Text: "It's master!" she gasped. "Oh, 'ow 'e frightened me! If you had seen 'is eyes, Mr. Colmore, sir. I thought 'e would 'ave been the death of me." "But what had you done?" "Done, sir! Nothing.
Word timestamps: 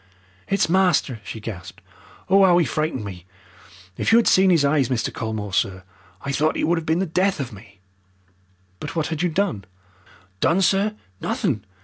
"It's 0.47 0.67
master!" 0.67 1.19
she 1.23 1.39
gasped. 1.39 1.79
"Oh, 2.27 2.43
'ow 2.43 2.59
'e 2.59 2.65
frightened 2.65 3.05
me! 3.05 3.27
If 3.97 4.11
you 4.11 4.17
had 4.17 4.25
seen 4.27 4.49
'is 4.49 4.65
eyes, 4.65 4.89
Mr. 4.89 5.13
Colmore, 5.13 5.53
sir. 5.53 5.83
I 6.23 6.31
thought 6.31 6.57
'e 6.57 6.63
would 6.63 6.79
'ave 6.79 6.85
been 6.85 6.97
the 6.97 7.05
death 7.05 7.39
of 7.39 7.53
me." 7.53 7.81
"But 8.79 8.95
what 8.95 9.09
had 9.09 9.21
you 9.21 9.29
done?" 9.29 9.63
"Done, 10.39 10.63
sir! 10.63 10.95
Nothing. 11.19 11.63